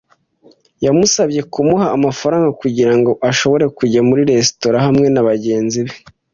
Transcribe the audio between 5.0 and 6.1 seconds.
nabagenzi be.